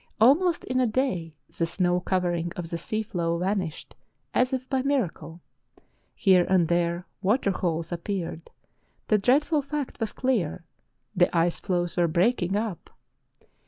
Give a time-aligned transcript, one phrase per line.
[0.19, 3.93] Almost in a day the snow covering of the sea floe vanished,
[4.33, 5.41] as if by miracle.
[6.15, 8.49] Here and there water holes appeared—
[9.09, 10.63] the dreadful fact was clear,
[11.15, 12.89] the ice floes were breaking up.